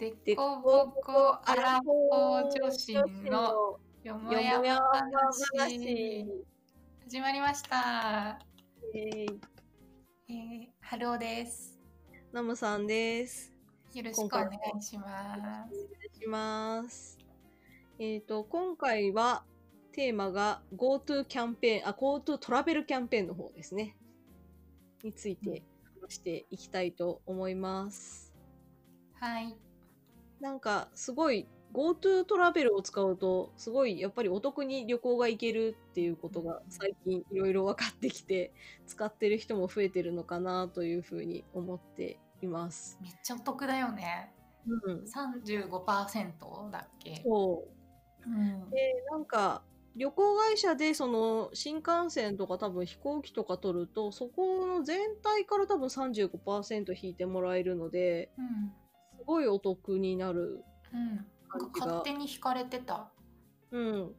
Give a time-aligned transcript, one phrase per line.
[0.00, 2.94] でこぼこアラフォー女子
[3.28, 6.26] のよもやま話
[7.04, 8.38] 始まりました。
[8.94, 9.38] えー、
[10.30, 11.78] えー、春尾です。
[12.32, 13.52] ナムさんです。
[13.92, 14.48] よろしくお願
[14.78, 15.38] いします。
[15.38, 17.18] お願いします。
[17.98, 19.44] えっ、と、今回は
[19.92, 23.98] テーマが GoTo キャンペーン、あ、GoTo トラベルキャンペーンの方ですね。
[25.02, 25.62] について
[26.00, 28.32] 話していきたいと思います。
[29.20, 29.54] はい。
[30.40, 38.52] なんか、すごい GoTo トラベルを使うと、すごいやっぱりお得に旅行が行けるっていうことが最近いろいろ分かってきて、
[38.86, 42.98] 使ってる人も増えてるのかなというふうに思っています。
[43.00, 44.34] めっちゃお得だよね。
[44.66, 45.06] うん。
[45.06, 47.22] 35%だっけ？
[47.24, 47.68] そ
[48.26, 48.28] う。
[48.30, 48.70] うん。
[48.70, 49.62] で、なんか、
[49.96, 58.72] 旅行会社でその新幹線とか多分飛行機とか取ると、そこの全体から多分35%引いてもらえるので、うん。
[59.20, 60.64] すごいお得になる。
[60.92, 61.16] うん。
[61.16, 63.10] なんか勝手に引かれてた。
[63.70, 64.14] うん。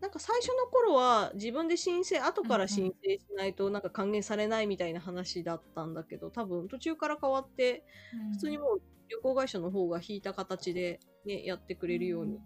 [0.00, 12.38] なんか最初の頃は自分で申請、後から申請しないとなんか還元されないみたいな話だったんだけど、多分途中から変わって、うん普通にもう旅行会社の方が引いた形でね、やってくれるように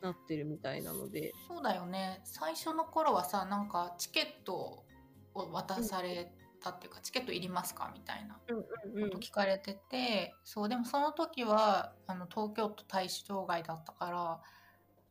[0.00, 4.84] なってるみたいなので、そうだよね最初の頃はさなんかチケット
[5.34, 14.40] を渡されたっていうか、チケットいりますかみたいなうんうんこと聞かれてて、そうでもその時はあの東京都対象外だったから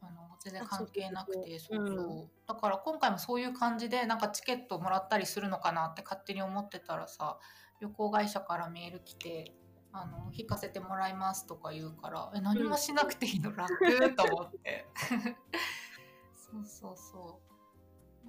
[0.01, 1.87] あの全然関係なくてあそそうう。
[1.87, 7.37] そうだから今回もそういう感じでなんかチケットもらったりするのかなって勝手に思ってたらさ
[7.81, 9.53] 旅行会社からメール来て。
[9.93, 13.55] あの引かせてもらいますとか言うからえ何もしなくていいの？
[13.55, 14.15] 楽？
[14.15, 14.85] と思って。
[16.35, 17.41] そうそうそ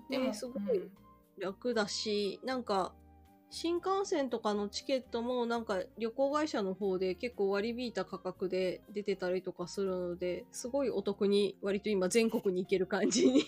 [0.09, 0.11] う。
[0.11, 0.91] ねすごい
[1.39, 2.95] 楽だし、なんか、
[3.51, 13.47] 新幹線とかのチケットもなんか旅行会社の方で結構割り引いた価格で出てたりとかするので、すごいお得に割と今全国に行ける感じに。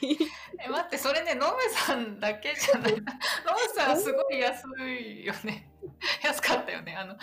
[0.59, 2.93] え待ってそれねノムさんだけじゃない。
[2.93, 3.05] ノム
[3.75, 5.71] さんすごい安いよね。
[6.25, 6.97] 安かったよね。
[6.97, 7.15] あの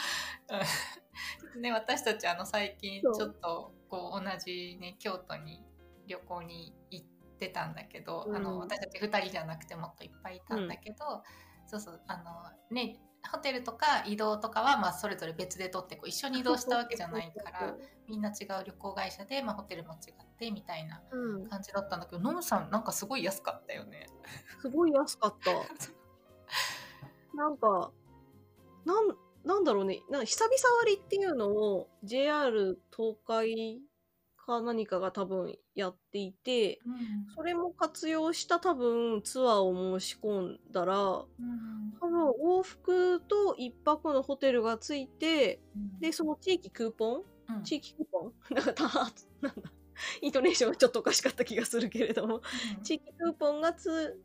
[1.56, 1.62] うん。
[1.62, 5.64] ね私たちあの最近ちょっとこう同じね京都に
[6.06, 7.06] 旅行に行っ
[7.40, 8.36] てたんだけど、うん。
[8.36, 11.24] あの私たち2人じゃなくてもっといっぱいいたんだけど、
[11.68, 12.24] そうそうあの
[12.72, 12.98] ね
[13.30, 17.76] ホテルとか移動とかはまあそれぞれ別で取ってこう一緒に移動したわけじゃないから
[18.08, 24.08] みんな違う旅行会社で、まあ、ホテルも違ってみたいなうん、感じだったんだけどノムさんなんかすごい安かったよね。
[24.62, 25.52] すごい安かった。
[27.36, 27.92] なんか、
[28.86, 30.02] なん、なんだろうね。
[30.10, 33.82] なんか久々割っていうのを JR 東海
[34.48, 37.28] か何かが多分やっていて、うん。
[37.36, 41.94] それも活用した多分ツアーを申し込んだら、うん。
[42.00, 45.64] 多分往復と一泊のホテルがついて、
[46.00, 47.24] で、その地域クーポン？
[47.50, 47.64] うん。
[47.64, 48.34] 地域クーポン？
[48.56, 49.72] なんかた、なんだ、
[50.22, 52.84] イントネーションがちょっとおかしかった気がするけれども、うん。
[52.84, 54.24] 地域クーポンがつ、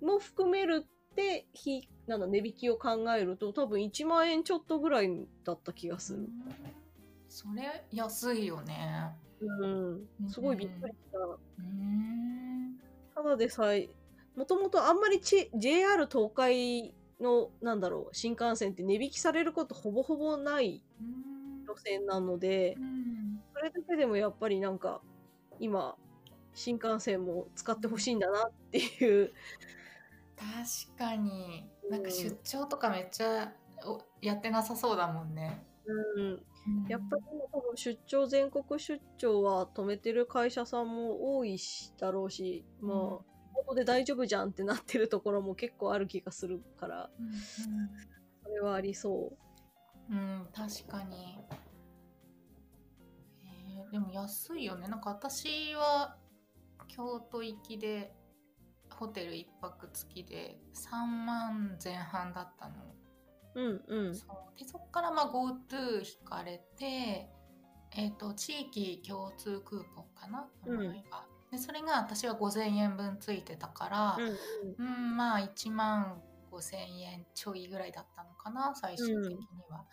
[0.00, 6.32] も含めるって、ひ、なんだ、値引きを考えると、多分1万円ちょっとぐらいだった気がする。
[7.30, 9.14] それ安いよね。
[9.40, 10.08] うん。
[10.28, 11.18] すごいびっくりした。
[11.58, 12.76] うん
[13.14, 13.88] ただでさえ、
[14.36, 25.02] もともとあんまりち JR 東海の、なんだろう、新幹線って値引きされることほぼほぼないうん路線なので、うんそれだけでもやっぱりなんか、
[25.60, 25.96] 今、
[26.54, 29.32] 新幹線も使ってほしいんだなっていう。
[30.36, 33.52] 確かになんかうん出張とかめっちゃ
[33.84, 35.69] おやってなさそうだもんね。
[35.86, 36.46] うん。
[36.88, 43.18] やっぱり今多分出張、全国出張は止めてる会社さんも多いし、だろうし、まあ、うん
[43.52, 47.32] ここで大丈夫じゃんってなってるところも結構ある気がするから、うん
[48.42, 49.36] それはありそ
[50.10, 51.38] うんうん確かに。
[53.44, 54.88] えーでも安いよね。
[54.88, 56.16] なんか私は
[56.88, 58.12] 京都行きで
[58.90, 62.74] ホテル一泊付きで3万前半だったの。
[63.54, 63.60] う。
[63.60, 64.14] うんうん。
[64.14, 64.58] そう。
[64.58, 67.28] でそこからまあ GoTo 引かれて、
[67.96, 75.16] えー、と地域共通クーポンかな名前が、でそれが私は5000円分ついてたからうんうん。
[75.16, 79.38] まあ1万5000円ちょいぐらいだったのかな最終的に
[79.68, 79.84] は、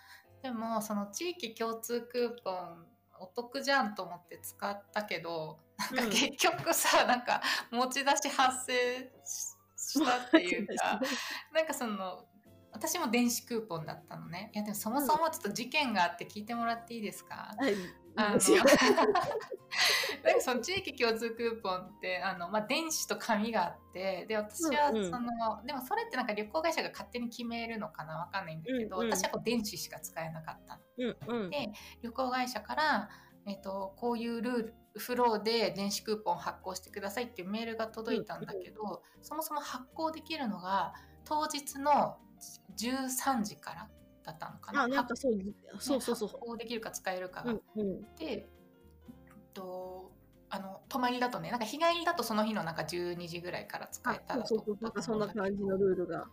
[0.42, 2.86] でもその地域共通クーポン
[3.20, 5.60] お得じゃんと思って使ったけど
[5.96, 11.00] なんか結局さ、なんか持ち出し発生ししたっていうか
[11.54, 12.26] なんかその
[12.72, 14.52] 私も電子クーポンだったのね。
[14.54, 17.74] いやでもそもそもちょっと事件があって聞いてもらっていいですか、はい。
[18.16, 18.40] あの。
[20.40, 25.12] その地域共通クーポンってあの、まあ、電子と紙があってで私はそうんうん。
[25.12, 29.12] の、でもそれってなんか旅行会社が勝手に決めるのかなわかんないんだけど、うんうん。
[29.12, 30.82] 私はこう電子しか使えなかったの。
[31.30, 31.50] うんうん。
[31.50, 31.72] で
[32.02, 33.10] 旅行会社から、
[33.46, 40.94] えっと、こういうルールフローで電子クーポン発行してくださいっていうメールが届いたんだけど、そもそも発行できるのが
[41.24, 42.18] 当日の
[42.78, 43.90] 13時から
[44.24, 44.84] だったのかな？
[44.84, 45.34] あ、なんかそう、
[45.80, 46.40] そうそうそう発。
[46.42, 47.52] 行できるか使えるかが。
[47.52, 48.02] うんうん。
[48.16, 48.44] で、えっ
[49.54, 50.12] と、
[50.50, 54.78] あの泊まりだとねなんか日帰りだとその日のなんか12時ぐらいから使あえたらそうそうそう。
[54.82, 56.26] なんかそんな感じのルールが。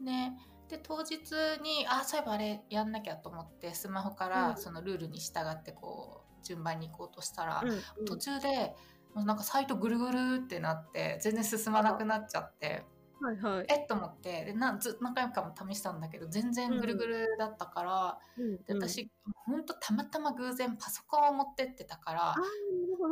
[0.00, 1.20] ねで当日
[1.62, 8.74] にあそういえばあれやんなきゃと思ってスマホからうんそのルールに従ってこう順番に行こうとしたら、うんうん途中で
[9.16, 12.84] なんかサイトぐるぐるってなって全然進まなくなっちゃって
[13.20, 13.66] はいはい。
[13.68, 13.86] えっ？
[13.86, 19.10] と思ってでなず何回も試したんだけど全然ぐるぐるだったから、うんうん、で私
[19.46, 22.34] ほんとたまたま偶然パソコンを持ってってたから。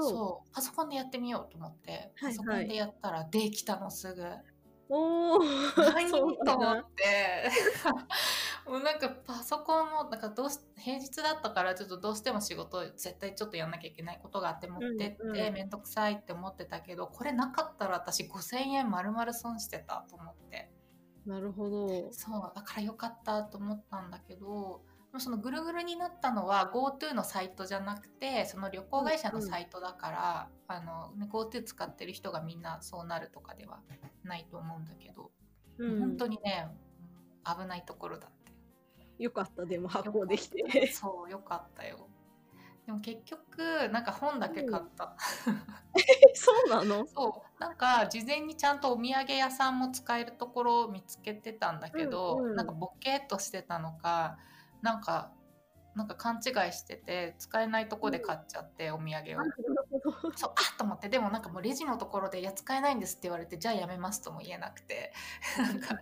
[0.00, 4.24] そうパソコンでやってみようと思って、はいパソコンでやったらできたのすぐ。
[4.88, 5.38] おお。
[5.76, 7.50] 何そうと思って
[8.66, 20.70] もうなんかパソコンもなんかどうし平日だったからちょっとどうしても仕事絶対ちょっとやんなきゃいけないことがあって持ってって面倒くさいって思ってたけどこれなかったら私5,000円丸々損してたと思って
[21.26, 22.12] なるほど。
[22.12, 24.82] そうだからよかったと思ったんだけど
[25.16, 33.80] そのぐるぐるになったのは GoTo のサイトじゃなくてその旅行会社のサイトだから、あのね GoTo 使ってる人がみんなそうなるとかでは
[34.22, 35.30] ないと思うんだけど。
[35.78, 36.68] うん、本当にね
[37.44, 38.56] 危ないところだったよ。
[39.18, 40.86] よかった、でも発行できて。
[40.92, 42.08] そうよかったよ。
[42.86, 45.14] でも結局なんか本だけ買った、
[46.34, 47.06] そうなの？
[47.14, 47.60] そう。
[47.60, 52.56] なんか事前にちゃんとお土産屋さんも使えるところを見つけてたんだけど、うんうん。
[52.56, 54.38] なんかボケっとしてたのか
[54.82, 55.32] なんか
[55.98, 59.44] なんか勘違いしてて使えないとこで買っちゃって、お土産を。
[60.36, 61.08] そうあっと思って。
[61.08, 65.12] でもなんかもうレジのところで「いや使えないんです」って言われてじゃあやめますとも言えなくて。
[65.58, 65.98] なんか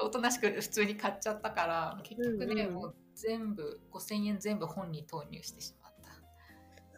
[0.00, 2.74] おとなしく普通に買っちゃったから結局ね、うんうん。
[2.74, 6.12] もう全部5,000円全部本に投入してしまった。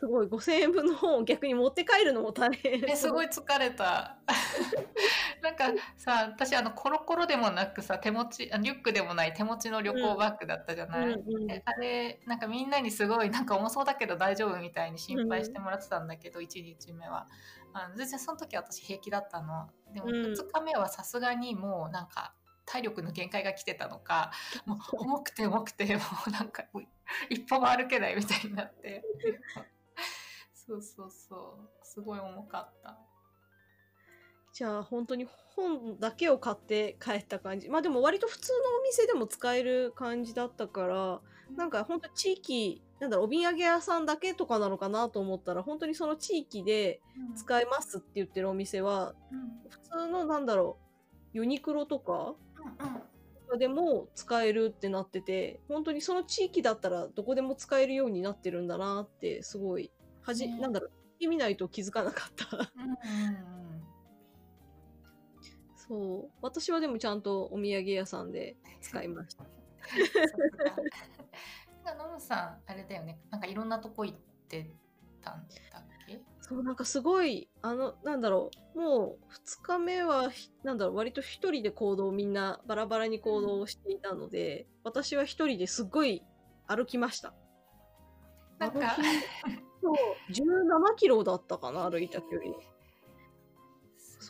[0.01, 2.85] すごい、5000円分の本を逆に持って帰るのも大変。
[2.87, 4.19] えすごい疲れた
[5.43, 5.65] なんか
[5.97, 11.51] さ私あのコロコロでもなくさ手持ちあリュックでもない手持ちの旅行バッグだったじゃない、うん。
[11.65, 17.27] あれなんかみんなにすごいなんか重そうだけど大丈夫みたいに心配してもらってたんだけど、1日目は。
[17.73, 19.71] あの全然その時は私平気だったの。
[19.95, 20.13] でもうん。
[20.33, 22.35] 2日目はさすがにもうなんか
[22.67, 24.31] 体力の限界が来てたのか
[24.67, 26.65] もう重くて重くてもうなんか
[27.29, 29.03] 一歩も歩けないみたいになって。
[30.55, 31.87] そうそうそう。
[31.87, 32.97] すごい重かった
[34.53, 35.27] じゃあ本当に
[35.57, 37.69] 本だけを買って帰った感じ。
[37.69, 41.21] まあでも割と普通のお店でも使える感じだったから、
[41.57, 47.01] なんか本当地域、なんだろう、お土産屋さんだけとかなのかなと思ったら、本当にその地域で
[47.37, 49.51] 使えますって言ってるお店は、うん。
[49.69, 50.79] 普通のなんだろ
[51.35, 52.35] う、ユニクロとか
[52.79, 59.91] うんでも使えるってなってて、本当にその地域だったらどこでも使えるようになってるんだなって、すごい、
[60.23, 60.61] はじ、ね。
[60.61, 62.71] なんだろう、見てみないと気づかなかった。
[62.77, 63.70] うんうんうん
[65.91, 66.31] そう。
[66.41, 69.43] 私はでもちゃんとお土産屋さんで使いました。
[71.85, 74.71] なんかノムさんあれだよねなんかいろんなとこ行って
[75.21, 75.49] たんだっ
[76.07, 76.21] け？
[76.41, 86.23] そう、なんかすごい、あの、なんだろう、もう2日目はひ、なんだろう、割と一人で行動をみんなバラバラに行動をしていたので、私は一人ですっごい
[86.69, 87.35] 歩きました。
[88.59, 88.97] なんか
[89.83, 89.95] そう、
[90.33, 92.55] 17キロだったかな、歩いた距離。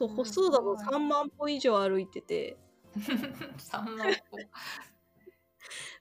[0.01, 2.57] そう、歩数だと3万歩以上歩いてて、
[2.97, 4.39] 3万歩。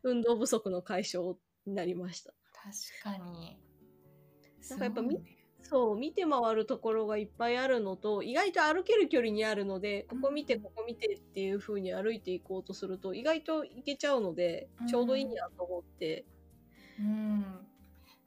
[0.04, 2.34] 運動不足の解消になりました。
[3.04, 3.60] 確かに。
[4.70, 5.36] なんかやっぱみね。
[5.64, 16.26] そう、見て回るところがいっぱいあるのと、意外と歩ける距離にあるので、ここ見て、ここ見てっていう風に歩いていこうとすると、意外と行けちゃうのでうん、ちょうどいいなと思って。
[16.98, 17.68] うん。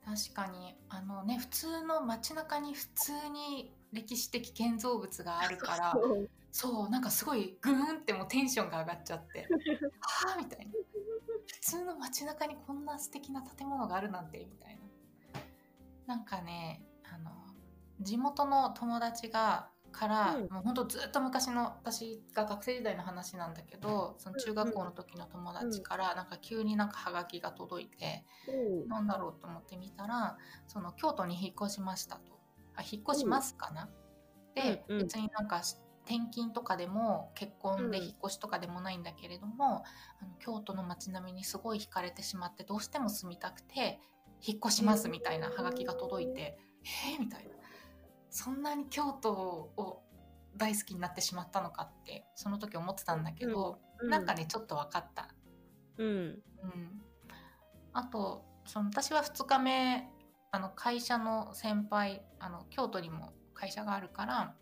[0.05, 0.77] 確かに。
[0.91, 5.95] あのね普通の街中に普通に歴史的建造物があるから
[6.51, 6.91] そう。
[6.91, 9.47] なんかすごいグーンってもうテンションが上がっちゃって
[10.01, 10.73] はあみたいな。
[11.47, 14.83] 普通の街中にこんな素敵な建物があるなんてみたいな。
[16.07, 17.31] なんかねあの
[18.01, 20.49] 地元の友達がから、うん。
[20.51, 32.42] もうほんとずっと昔の私が学生時代の話なんだけどその中学校の時の友達からなんか急になんかハガキが届いて、そうなんだろうと思ってみたらその京都に引っ越しましたと
[32.77, 33.89] あ引っ越しますかな、
[34.55, 35.03] で、うんうん。
[35.03, 35.63] 別になんか
[36.05, 38.05] 転勤とかでも結婚でうん。
[38.05, 39.85] 引っ越しとかでもないんだけれども、
[40.21, 44.01] あの京都の街並みにすごい惹かれてしまってどうしても住みたくて
[44.45, 46.59] 引っ越しますみたいなハガキが届いて、
[47.13, 47.51] えー、みたいな。
[48.31, 50.03] そんなに京都を
[50.57, 54.11] 大好きになってしまったのかってその時思ってたんだけど、うん。
[54.11, 55.29] なんかねちょっと分かった。
[55.99, 56.09] うん。
[56.09, 57.03] うん、
[57.93, 60.09] あとその私は2日目
[60.53, 64.55] あの会社の先輩あの京都にも会社があるから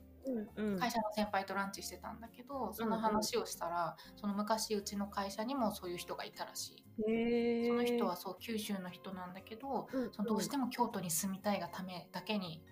[0.56, 0.78] うんうん。
[0.78, 7.68] 会社の先輩とランチしてたんだけどその話をしたら、その昔うちの会社にもそういう人がいたらしい。
[7.68, 12.62] その人はそう九州の人なんだけど、うんそのどうしても京都に住みたいがためだけに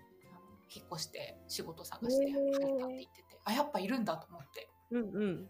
[0.73, 5.11] 引っ越して仕事探して入ったって言ってて、あやっぱいるんだと思って、うんうん。
[5.11, 5.49] うん、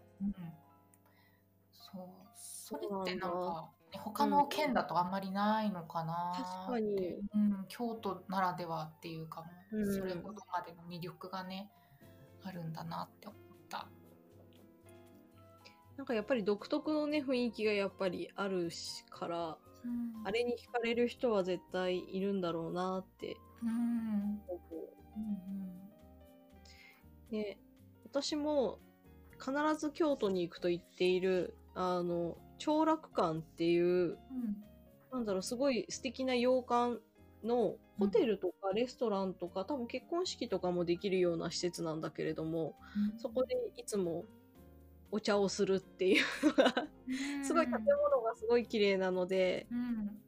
[1.73, 2.07] そう。
[2.35, 6.34] それってなんか、ね、他の県だとあんまりないのかな
[6.67, 7.15] 確かに。
[7.34, 11.69] うん、京都ならではっていうかも、うんそれほどまでの魅力がね
[12.43, 13.88] あるんだなって思った。
[15.98, 20.27] なんかやっぱり独特のね雰囲気がやっぱりあるしからうん。
[20.27, 24.41] あれに惹かれる人は絶対いるんだろうなってうん。
[24.48, 24.60] 思
[27.31, 27.34] う。
[27.34, 27.60] ね、
[28.05, 28.79] 私も
[29.34, 34.18] 必ず京都に行くと言っているあの長楽館っていううん。
[35.12, 37.00] なんだろうすごい素敵な洋館
[37.44, 42.75] のホテルとかレストランとか、多分結婚式とかもできるような施設なんだけれども
[43.13, 43.20] うん。
[43.20, 44.25] そこでいつも
[45.12, 46.24] お茶をするっていう
[47.44, 50.22] すごい建物がすごい綺麗なのでうん。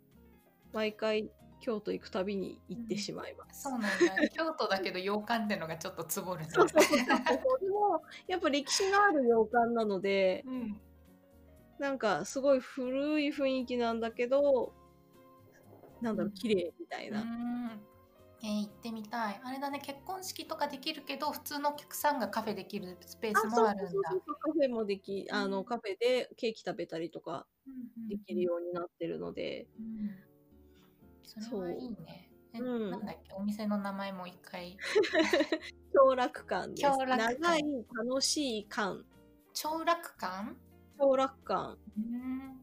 [0.74, 3.62] 毎回京都行くたびに行ってしまいます。
[3.62, 3.88] そうなんだ。
[4.30, 6.48] 京都だけど洋館ってのがちょっとつぼるね。
[6.50, 7.08] そうそうそうそう。
[7.08, 10.82] でもやっぱ歴史のある洋館なのでうん
[11.82, 14.72] なんかすごい古い雰囲気なんだけど
[16.00, 17.24] なんだろう綺麗みたいな。
[17.24, 17.82] うん。
[18.44, 19.42] えー行ってみたい。
[19.44, 19.80] あれだね。
[19.80, 23.90] 結婚式とかできるけど普通のお客さんがカフェできるスペースもあるんだ。
[23.90, 27.48] そうそうそうカフェもできあのカフェでケーキ食べたりとか
[28.10, 30.12] できるようになってるので、うん。
[31.24, 32.30] それはいいね。
[32.54, 32.92] えうん。
[32.92, 33.34] なんだっけ？
[33.34, 34.78] お店の名前も一回。
[35.94, 36.84] 享楽館です。
[36.84, 39.04] 長い楽しい館。
[39.54, 40.56] 長楽館？
[41.02, 41.78] 享楽館。
[41.98, 42.62] うん。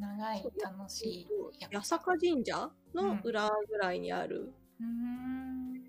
[0.00, 1.28] 長い楽しい
[1.70, 4.52] 八坂神社の裏ぐらいにある。
[4.80, 5.84] うん。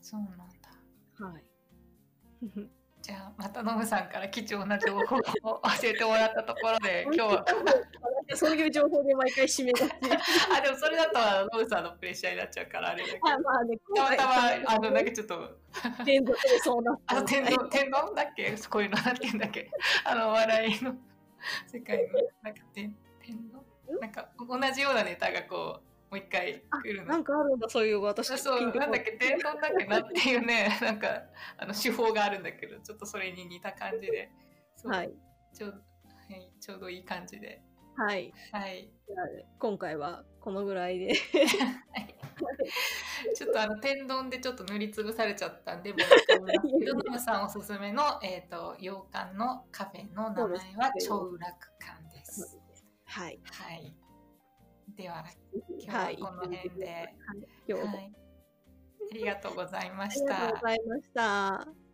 [0.00, 1.26] そうなんだ。
[1.26, 1.44] はい。
[3.02, 5.22] じゃあまたノムさんから貴重な情報を教
[5.84, 7.44] えてもらったところで 今日は。
[8.34, 9.84] そういう情報で毎回締めがち。
[10.56, 15.58] あでもそれだとノムさんのプレッシャーになっちゃうからあれだけまあね、たまたまあのなんかちょっと
[16.04, 17.16] 連続でそうなった。
[17.16, 18.56] あの天丼天丼だっけ？
[18.70, 19.70] こういうのなんて言うんだっけ？
[20.04, 20.94] あの笑いの
[21.66, 23.62] 世界のなんか天天丼
[24.00, 25.80] なんか同じようなネタがこ
[26.10, 27.08] うもう一回来るの。
[27.08, 28.28] なんかあるんだ、そういう私。
[28.38, 29.12] そうなんだっけ？
[29.12, 31.22] 天丼だっけなっていうね なんか
[31.58, 34.30] あの手法があるんだけどちょっとそれに似た感じで。
[34.84, 35.12] はい。
[35.54, 35.82] ちょう
[36.28, 37.62] はい、ちょうどいい感じで。
[37.96, 38.32] はい。
[38.52, 38.90] はい。
[39.58, 41.14] 今回はこのぐらいで。
[43.34, 46.38] ちょっとあの天丼でちょっと塗りつぶされちゃったんで、もう一回
[46.80, 52.58] ルノムさんおすすめの、えっ、と、洋館のカフェの名前は長楽館です。
[53.04, 53.40] はい。
[53.50, 53.96] はい。
[54.96, 55.24] では、
[55.78, 56.18] 今日ははい。
[56.18, 57.16] この辺で、
[57.68, 58.14] はい。
[59.10, 60.58] ありがとうございまありがとしたうご。
[60.58, 61.85] ざいました。